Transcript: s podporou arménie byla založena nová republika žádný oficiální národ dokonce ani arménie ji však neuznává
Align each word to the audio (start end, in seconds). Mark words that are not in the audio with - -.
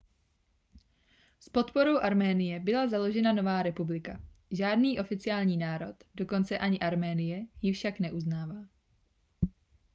s 1.39 1.49
podporou 1.49 1.97
arménie 1.97 2.59
byla 2.59 2.87
založena 2.87 3.33
nová 3.33 3.63
republika 3.63 4.21
žádný 4.51 4.99
oficiální 4.99 5.57
národ 5.57 5.95
dokonce 6.15 6.57
ani 6.57 6.79
arménie 6.79 7.47
ji 7.61 7.73
však 7.73 7.99
neuznává 7.99 8.65